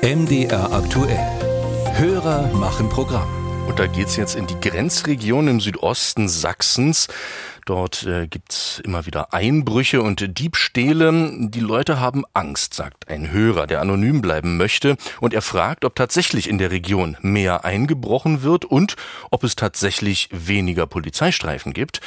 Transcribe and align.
MDR 0.00 0.72
aktuell. 0.72 1.18
Hörer 1.94 2.46
machen 2.54 2.88
Programm. 2.88 3.28
Und 3.66 3.80
da 3.80 3.88
geht's 3.88 4.14
jetzt 4.14 4.36
in 4.36 4.46
die 4.46 4.58
Grenzregion 4.60 5.48
im 5.48 5.60
Südosten 5.60 6.28
Sachsens. 6.28 7.08
Dort 7.66 8.04
äh, 8.04 8.28
gibt's 8.28 8.80
immer 8.84 9.06
wieder 9.06 9.34
Einbrüche 9.34 10.00
und 10.00 10.38
Diebstähle. 10.38 11.48
Die 11.48 11.58
Leute 11.58 11.98
haben 11.98 12.22
Angst, 12.32 12.74
sagt 12.74 13.08
ein 13.08 13.32
Hörer, 13.32 13.66
der 13.66 13.80
anonym 13.80 14.22
bleiben 14.22 14.56
möchte. 14.56 14.96
Und 15.20 15.34
er 15.34 15.42
fragt, 15.42 15.84
ob 15.84 15.96
tatsächlich 15.96 16.48
in 16.48 16.58
der 16.58 16.70
Region 16.70 17.16
mehr 17.20 17.64
eingebrochen 17.64 18.42
wird 18.42 18.64
und 18.64 18.94
ob 19.32 19.42
es 19.42 19.56
tatsächlich 19.56 20.28
weniger 20.30 20.86
Polizeistreifen 20.86 21.72
gibt. 21.72 22.00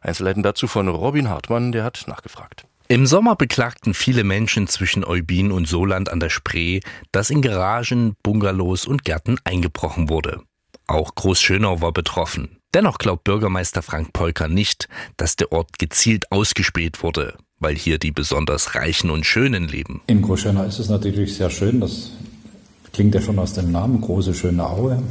Einzelheiten 0.00 0.42
dazu 0.42 0.66
von 0.66 0.88
Robin 0.88 1.28
Hartmann, 1.28 1.70
der 1.70 1.84
hat 1.84 2.06
nachgefragt. 2.08 2.65
Im 2.88 3.04
Sommer 3.04 3.34
beklagten 3.34 3.94
viele 3.94 4.22
Menschen 4.22 4.68
zwischen 4.68 5.04
Eubin 5.04 5.50
und 5.50 5.66
Soland 5.66 6.08
an 6.08 6.20
der 6.20 6.30
Spree, 6.30 6.80
dass 7.10 7.30
in 7.30 7.42
Garagen, 7.42 8.14
Bungalows 8.22 8.86
und 8.86 9.04
Gärten 9.04 9.38
eingebrochen 9.42 10.08
wurde. 10.08 10.42
Auch 10.86 11.16
Großschönau 11.16 11.80
war 11.80 11.92
betroffen. 11.92 12.58
Dennoch 12.74 12.98
glaubt 12.98 13.24
Bürgermeister 13.24 13.82
Frank 13.82 14.12
Polker 14.12 14.46
nicht, 14.46 14.88
dass 15.16 15.34
der 15.34 15.50
Ort 15.50 15.80
gezielt 15.80 16.30
ausgespäht 16.30 17.02
wurde, 17.02 17.36
weil 17.58 17.74
hier 17.74 17.98
die 17.98 18.12
besonders 18.12 18.76
Reichen 18.76 19.10
und 19.10 19.26
Schönen 19.26 19.66
leben. 19.66 20.02
In 20.06 20.22
Großschönau 20.22 20.62
ist 20.62 20.78
es 20.78 20.88
natürlich 20.88 21.34
sehr 21.34 21.50
schön, 21.50 21.80
das 21.80 22.12
klingt 22.92 23.16
ja 23.16 23.20
schon 23.20 23.40
aus 23.40 23.52
dem 23.54 23.72
Namen, 23.72 24.00
große, 24.00 24.32
schöne 24.32 24.64
Aue. 24.64 25.02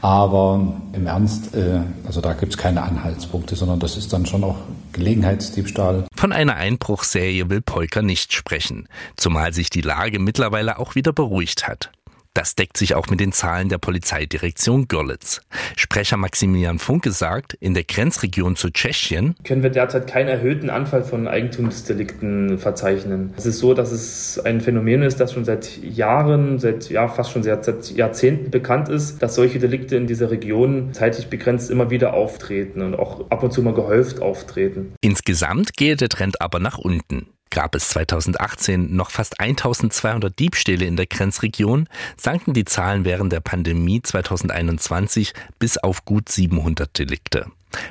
Aber 0.00 0.80
im 0.94 1.06
Ernst, 1.06 1.54
äh, 1.54 1.80
also 2.06 2.22
da 2.22 2.32
gibt 2.32 2.52
es 2.52 2.58
keine 2.58 2.82
Anhaltspunkte, 2.82 3.54
sondern 3.54 3.80
das 3.80 3.98
ist 3.98 4.14
dann 4.14 4.24
schon 4.24 4.44
auch 4.44 4.56
Gelegenheitsdiebstahl. 4.92 6.06
Von 6.14 6.32
einer 6.32 6.56
Einbruchserie 6.56 7.50
will 7.50 7.60
Polker 7.60 8.02
nicht 8.02 8.32
sprechen, 8.32 8.88
zumal 9.16 9.52
sich 9.52 9.70
die 9.70 9.80
Lage 9.80 10.18
mittlerweile 10.18 10.78
auch 10.78 10.94
wieder 10.94 11.12
beruhigt 11.12 11.66
hat. 11.66 11.90
Das 12.34 12.54
deckt 12.54 12.78
sich 12.78 12.94
auch 12.94 13.08
mit 13.08 13.20
den 13.20 13.32
Zahlen 13.32 13.68
der 13.68 13.76
Polizeidirektion 13.76 14.88
Görlitz. 14.88 15.42
Sprecher 15.76 16.16
Maximilian 16.16 16.78
Funke 16.78 17.10
sagt, 17.10 17.52
in 17.60 17.74
der 17.74 17.84
Grenzregion 17.84 18.56
zu 18.56 18.70
Tschechien 18.70 19.34
können 19.44 19.62
wir 19.62 19.68
derzeit 19.68 20.06
keinen 20.06 20.28
erhöhten 20.28 20.70
Anfall 20.70 21.04
von 21.04 21.28
Eigentumsdelikten 21.28 22.56
verzeichnen. 22.58 23.34
Es 23.36 23.44
ist 23.44 23.58
so, 23.58 23.74
dass 23.74 23.92
es 23.92 24.38
ein 24.38 24.62
Phänomen 24.62 25.02
ist, 25.02 25.20
das 25.20 25.34
schon 25.34 25.44
seit 25.44 25.76
Jahren, 25.82 26.58
seit 26.58 26.88
ja 26.88 27.06
fast 27.08 27.32
schon 27.32 27.42
seit, 27.42 27.66
seit 27.66 27.90
Jahrzehnten 27.90 28.50
bekannt 28.50 28.88
ist, 28.88 29.22
dass 29.22 29.34
solche 29.34 29.58
Delikte 29.58 29.96
in 29.96 30.06
dieser 30.06 30.30
Region 30.30 30.94
zeitlich 30.94 31.28
begrenzt 31.28 31.70
immer 31.70 31.90
wieder 31.90 32.14
auftreten 32.14 32.80
und 32.80 32.94
auch 32.94 33.30
ab 33.30 33.42
und 33.42 33.52
zu 33.52 33.62
mal 33.62 33.74
gehäuft 33.74 34.22
auftreten. 34.22 34.94
Insgesamt 35.02 35.76
gehe 35.76 35.96
der 35.96 36.08
Trend 36.08 36.40
aber 36.40 36.60
nach 36.60 36.78
unten. 36.78 37.26
Gab 37.52 37.74
es 37.74 37.90
2018 37.90 38.96
noch 38.96 39.10
fast 39.10 39.38
1200 39.38 40.38
Diebstähle 40.38 40.86
in 40.86 40.96
der 40.96 41.04
Grenzregion, 41.04 41.86
sanken 42.16 42.54
die 42.54 42.64
Zahlen 42.64 43.04
während 43.04 43.30
der 43.30 43.40
Pandemie 43.40 44.00
2021 44.00 45.34
bis 45.58 45.76
auf 45.76 46.06
gut 46.06 46.30
700 46.30 46.98
Delikte. 46.98 47.46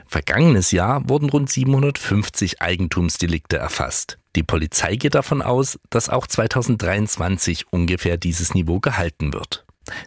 Vergangenes 0.07 0.71
Jahr 0.71 1.07
wurden 1.07 1.29
rund 1.29 1.47
750 1.51 2.59
Eigentumsdelikte 2.59 3.57
erfasst. 3.57 4.17
Die 4.35 4.41
Polizei 4.41 4.95
geht 4.95 5.13
davon 5.13 5.43
aus, 5.43 5.77
dass 5.91 6.09
auch 6.09 6.25
2023 6.25 7.71
ungefähr 7.71 8.17
dieses 8.17 8.55
Niveau 8.55 8.79
gehalten 8.79 9.31
wird. 9.31 9.63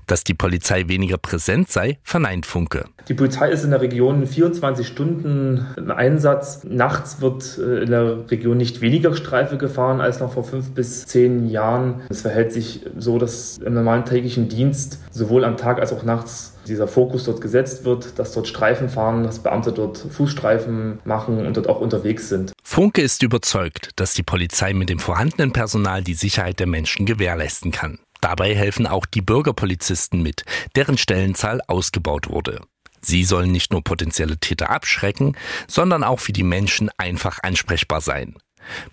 Dass 0.06 0.24
die 0.24 0.34
Polizei 0.34 0.88
weniger 0.88 1.18
präsent 1.18 1.70
sei, 1.70 1.98
verneint 2.02 2.46
Funke. 2.46 2.86
Die 3.08 3.14
Polizei 3.14 3.50
ist 3.50 3.64
in 3.64 3.70
der 3.70 3.80
Region 3.80 4.26
24 4.26 4.86
Stunden 4.86 5.66
im 5.76 5.90
Einsatz. 5.90 6.62
Nachts 6.64 7.20
wird 7.20 7.58
äh, 7.58 7.82
in 7.82 7.90
der 7.90 8.30
Region 8.30 8.56
nicht 8.56 8.80
weniger 8.80 9.14
Streife 9.14 9.58
gefahren 9.58 10.00
als 10.00 10.20
noch 10.20 10.32
vor 10.32 10.44
fünf 10.44 10.70
bis 10.70 11.06
zehn 11.06 11.48
Jahren. 11.48 12.02
Es 12.08 12.22
verhält 12.22 12.52
sich 12.52 12.82
so, 12.96 13.18
dass 13.18 13.58
im 13.58 13.74
normalen 13.74 14.04
täglichen 14.04 14.48
Dienst 14.48 15.00
sowohl 15.10 15.44
am 15.44 15.56
Tag 15.56 15.80
als 15.80 15.92
auch 15.92 16.02
nachts 16.04 16.54
dieser 16.66 16.88
Fokus 16.88 17.24
dort 17.24 17.40
gesetzt 17.40 17.84
wird, 17.84 18.18
dass 18.18 18.32
dort 18.32 18.48
Streifen 18.48 18.88
fahren, 18.88 19.22
dass 19.22 19.40
Beamte 19.40 19.72
dort 19.72 19.98
Fußstreifen 19.98 21.00
machen 21.04 21.46
und 21.46 21.56
dort 21.56 21.68
auch 21.68 21.80
unterwegs 21.80 22.28
sind. 22.28 22.52
Funke 22.62 23.02
ist 23.02 23.22
überzeugt, 23.22 23.90
dass 23.96 24.14
die 24.14 24.22
Polizei 24.22 24.72
mit 24.72 24.88
dem 24.88 24.98
vorhandenen 24.98 25.52
Personal 25.52 26.02
die 26.02 26.14
Sicherheit 26.14 26.60
der 26.60 26.66
Menschen 26.66 27.06
gewährleisten 27.06 27.70
kann. 27.70 27.98
Dabei 28.24 28.54
helfen 28.54 28.86
auch 28.86 29.04
die 29.04 29.20
Bürgerpolizisten 29.20 30.22
mit, 30.22 30.46
deren 30.76 30.96
Stellenzahl 30.96 31.60
ausgebaut 31.66 32.30
wurde. 32.30 32.62
Sie 33.02 33.22
sollen 33.22 33.52
nicht 33.52 33.70
nur 33.70 33.84
potenzielle 33.84 34.38
Täter 34.38 34.70
abschrecken, 34.70 35.36
sondern 35.68 36.02
auch 36.02 36.20
für 36.20 36.32
die 36.32 36.42
Menschen 36.42 36.88
einfach 36.96 37.40
ansprechbar 37.42 38.00
sein. 38.00 38.36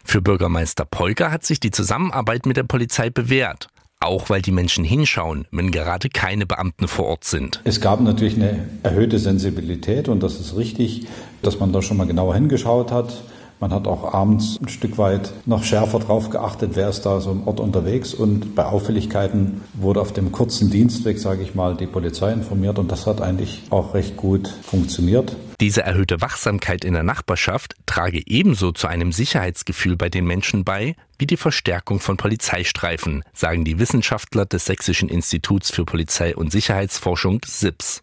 Für 0.04 0.22
Bürgermeister 0.22 0.84
Polger 0.84 1.32
hat 1.32 1.46
sich 1.46 1.62
die 1.62 1.72
Zusammenarbeit 1.72 2.46
mit 2.46 2.58
der 2.58 2.64
Polizei 2.64 3.10
bewährt. 3.10 3.70
Auch 4.02 4.30
weil 4.30 4.42
die 4.42 4.52
Menschen 4.52 4.84
hinschauen, 4.84 5.48
wenn 5.50 5.72
gerade 5.72 6.10
keine 6.10 6.46
Beamten 6.46 6.90
vor 6.90 7.06
Ort 7.06 7.24
sind. 7.24 7.62
Es 7.64 7.80
gab 7.80 8.02
natürlich 8.02 8.36
eine 8.36 8.68
erhöhte 8.84 9.18
Sensibilität 9.18 10.10
und 10.10 10.22
das 10.22 10.42
ist 10.42 10.58
richtig, 10.58 11.08
dass 11.42 11.58
man 11.58 11.72
da 11.72 11.82
schon 11.82 11.96
mal 11.96 12.06
genauer 12.06 12.34
hingeschaut 12.34 12.92
hat. 12.92 13.24
Man 13.62 13.72
hat 13.72 13.88
auch 13.88 14.12
abends 14.12 14.58
ein 14.60 14.70
Stück 14.70 14.98
weit 14.98 15.34
noch 15.46 15.64
schärfer 15.64 16.00
drauf 16.00 16.32
geachtet, 16.32 16.72
wer 16.74 16.90
ist 16.90 17.04
da 17.04 17.22
so 17.22 17.32
im 17.32 17.48
Ort 17.48 17.60
unterwegs. 17.60 18.12
Und 18.12 18.56
bei 18.56 18.66
Auffälligkeiten 18.66 19.62
wurde 19.76 20.02
auf 20.02 20.14
dem 20.14 20.32
kurzen 20.32 20.72
Dienstweg, 20.72 21.20
sage 21.20 21.44
ich 21.44 21.54
mal, 21.54 21.78
die 21.78 21.86
Polizei 21.86 22.34
informiert. 22.34 22.80
Und 22.80 22.92
das 22.92 23.06
hat 23.06 23.22
eigentlich 23.22 23.62
auch 23.70 23.94
recht 23.94 24.18
gut 24.18 24.48
funktioniert. 24.64 25.38
Diese 25.60 25.84
erhöhte 25.84 26.22
Wachsamkeit 26.22 26.84
in 26.84 26.94
der 26.94 27.04
Nachbarschaft 27.04 27.76
trage 27.86 28.24
ebenso 28.26 28.72
zu 28.72 28.88
einem 28.88 29.12
Sicherheitsgefühl 29.12 29.96
bei 29.96 30.10
den 30.10 30.26
Menschen 30.26 30.64
bei, 30.64 30.96
wie 31.20 31.28
die 31.28 31.38
Verstärkung 31.38 32.00
von 32.00 32.18
Polizeistreifen, 32.18 33.24
sagen 33.32 33.64
die 33.64 33.78
Wissenschaftler 33.78 34.48
des 34.48 34.66
Sächsischen 34.66 35.08
Instituts 35.08 35.70
für 35.70 35.86
Polizei- 35.86 36.36
und 36.36 36.52
Sicherheitsforschung 36.52 37.42
SIPS. 37.46 38.02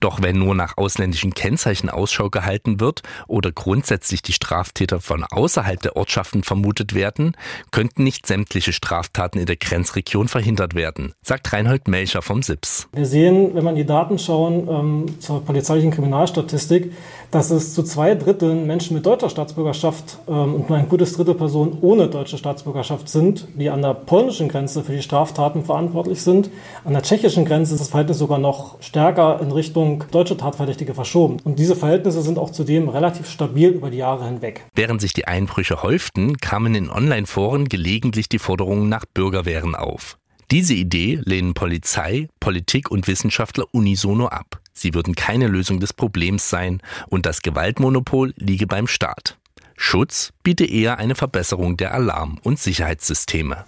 Doch 0.00 0.22
wenn 0.22 0.38
nur 0.38 0.54
nach 0.54 0.76
ausländischen 0.76 1.34
Kennzeichen 1.34 1.90
Ausschau 1.90 2.30
gehalten 2.30 2.80
wird 2.80 3.02
oder 3.26 3.52
grundsätzlich 3.52 4.22
die 4.22 4.32
Straftäter 4.32 5.00
von 5.00 5.24
außerhalb 5.24 5.80
der 5.80 5.96
Ortschaften 5.96 6.42
vermutet 6.42 6.94
werden, 6.94 7.36
könnten 7.70 8.04
nicht 8.04 8.26
sämtliche 8.26 8.72
Straftaten 8.72 9.38
in 9.38 9.46
der 9.46 9.56
Grenzregion 9.56 10.28
verhindert 10.28 10.74
werden, 10.74 11.12
sagt 11.22 11.52
Reinhold 11.52 11.88
Melcher 11.88 12.22
vom 12.22 12.42
SIPS. 12.42 12.88
Wir 12.92 13.06
sehen, 13.06 13.54
wenn 13.54 13.64
man 13.64 13.74
die 13.74 13.86
Daten 13.86 14.18
schauen 14.18 14.68
ähm, 14.68 15.20
zur 15.20 15.44
polizeilichen 15.44 15.90
Kriminalstatistik, 15.90 16.92
dass 17.30 17.50
es 17.50 17.74
zu 17.74 17.82
zwei 17.82 18.14
Dritteln 18.14 18.66
Menschen 18.66 18.94
mit 18.94 19.06
deutscher 19.06 19.30
Staatsbürgerschaft 19.30 20.18
ähm, 20.28 20.54
und 20.54 20.68
nur 20.68 20.78
ein 20.78 20.88
gutes 20.88 21.14
Drittel 21.14 21.34
Personen 21.34 21.78
ohne 21.80 22.08
deutsche 22.08 22.38
Staatsbürgerschaft 22.38 23.08
sind, 23.08 23.46
die 23.54 23.70
an 23.70 23.82
der 23.82 23.94
polnischen 23.94 24.48
Grenze 24.48 24.82
für 24.84 24.92
die 24.92 25.02
Straftaten 25.02 25.64
verantwortlich 25.64 26.22
sind. 26.22 26.50
An 26.84 26.92
der 26.92 27.02
tschechischen 27.02 27.44
Grenze 27.44 27.74
ist 27.74 27.80
das 27.80 27.88
Verhältnis 27.88 28.18
sogar 28.18 28.38
noch 28.38 28.80
stärker 28.82 29.40
Richtung 29.54 30.04
deutsche 30.10 30.36
Tatverdächtige 30.36 30.94
verschoben. 30.94 31.38
Und 31.44 31.58
diese 31.58 31.76
Verhältnisse 31.76 32.22
sind 32.22 32.38
auch 32.38 32.50
zudem 32.50 32.88
relativ 32.88 33.28
stabil 33.28 33.70
über 33.70 33.90
die 33.90 33.98
Jahre 33.98 34.26
hinweg. 34.26 34.64
Während 34.74 35.00
sich 35.00 35.12
die 35.12 35.26
Einbrüche 35.26 35.82
häuften, 35.82 36.38
kamen 36.38 36.74
in 36.74 36.90
Online-Foren 36.90 37.68
gelegentlich 37.68 38.28
die 38.28 38.38
Forderungen 38.38 38.88
nach 38.88 39.04
Bürgerwehren 39.06 39.74
auf. 39.74 40.18
Diese 40.50 40.74
Idee 40.74 41.18
lehnen 41.24 41.54
Polizei, 41.54 42.28
Politik 42.38 42.90
und 42.90 43.08
Wissenschaftler 43.08 43.64
unisono 43.72 44.26
ab. 44.26 44.60
Sie 44.74 44.92
würden 44.94 45.14
keine 45.14 45.46
Lösung 45.46 45.80
des 45.80 45.92
Problems 45.92 46.50
sein 46.50 46.82
und 47.08 47.24
das 47.24 47.40
Gewaltmonopol 47.40 48.34
liege 48.36 48.66
beim 48.66 48.86
Staat. 48.86 49.38
Schutz 49.76 50.32
biete 50.42 50.64
eher 50.64 50.98
eine 50.98 51.14
Verbesserung 51.14 51.76
der 51.76 51.94
Alarm- 51.94 52.38
und 52.42 52.58
Sicherheitssysteme. 52.58 53.64